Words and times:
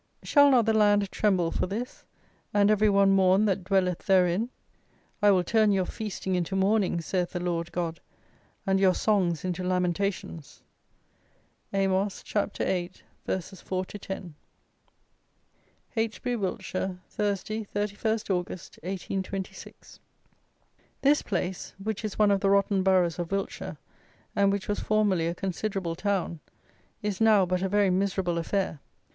Shall 0.23 0.49
not 0.49 0.65
the 0.65 0.73
land 0.73 1.11
tremble 1.11 1.51
for 1.51 1.67
this; 1.67 2.05
and 2.55 2.71
every 2.71 2.89
one 2.89 3.11
mourn 3.11 3.45
that 3.45 3.63
dwelleth 3.63 4.07
therein? 4.07 4.49
I 5.21 5.29
will 5.29 5.43
turn 5.43 5.71
your 5.71 5.85
feasting 5.85 6.33
into 6.33 6.55
mourning, 6.55 7.01
saith 7.01 7.33
the 7.33 7.39
Lord 7.39 7.71
God, 7.71 7.99
and 8.65 8.79
your 8.79 8.95
songs 8.95 9.45
into 9.45 9.63
lamentations." 9.63 10.63
Amos, 11.71 12.23
chap. 12.23 12.57
viii. 12.57 12.89
ver. 13.27 13.41
4 13.41 13.85
to 13.85 13.99
10. 13.99 14.33
Heytesbury 15.95 16.35
(Wilts), 16.35 16.71
Thursday, 17.07 17.65
31st 17.71 18.29
August, 18.31 18.77
1826. 18.81 19.99
This 21.03 21.21
place, 21.21 21.75
which 21.77 22.03
is 22.03 22.17
one 22.17 22.31
of 22.31 22.39
the 22.39 22.49
rotten 22.49 22.81
boroughs 22.81 23.19
of 23.19 23.31
Wiltshire, 23.31 23.77
and 24.35 24.51
which 24.51 24.67
was 24.67 24.79
formerly 24.79 25.27
a 25.27 25.35
considerable 25.35 25.93
town, 25.93 26.39
is 27.03 27.21
now 27.21 27.45
but 27.45 27.61
a 27.61 27.69
very 27.69 27.91
miserable 27.91 28.39
affair. 28.39 28.79